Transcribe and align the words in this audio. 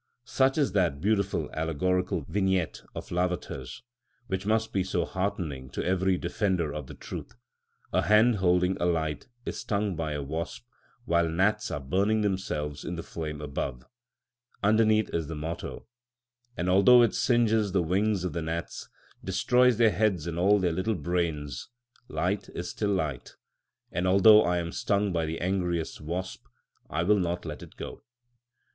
Such 0.25 0.57
is 0.57 0.71
that 0.71 0.99
beautiful 0.99 1.47
allegorical 1.53 2.25
vignette 2.27 2.81
of 2.95 3.11
Lavater's, 3.11 3.83
which 4.25 4.47
must 4.47 4.73
be 4.73 4.83
so 4.83 5.05
heartening 5.05 5.69
to 5.69 5.85
every 5.85 6.17
defender 6.17 6.73
of 6.73 6.87
truth: 6.99 7.35
a 7.93 8.01
hand 8.01 8.37
holding 8.37 8.77
a 8.81 8.85
light 8.87 9.27
is 9.45 9.59
stung 9.59 9.95
by 9.95 10.13
a 10.13 10.23
wasp, 10.23 10.65
while 11.05 11.29
gnats 11.29 11.69
are 11.69 11.79
burning 11.79 12.21
themselves 12.21 12.83
in 12.83 12.95
the 12.95 13.03
flame 13.03 13.41
above; 13.41 13.85
underneath 14.63 15.11
is 15.13 15.27
the 15.27 15.35
motto: 15.35 15.85
"And 16.57 16.67
although 16.67 17.03
it 17.03 17.13
singes 17.13 17.71
the 17.71 17.83
wings 17.83 18.23
of 18.23 18.33
the 18.33 18.41
gnats, 18.41 18.89
Destroys 19.23 19.77
their 19.77 19.91
heads 19.91 20.25
and 20.25 20.39
all 20.39 20.57
their 20.57 20.73
little 20.73 20.95
brains, 20.95 21.69
Light 22.07 22.49
is 22.55 22.71
still 22.71 22.89
light; 22.89 23.35
And 23.91 24.07
although 24.07 24.41
I 24.43 24.57
am 24.57 24.71
stung 24.71 25.13
by 25.13 25.27
the 25.27 25.39
angriest 25.39 26.01
wasp, 26.01 26.47
I 26.89 27.03
will 27.03 27.19
not 27.19 27.45
let 27.45 27.61
it 27.61 27.75
go." 27.77 28.01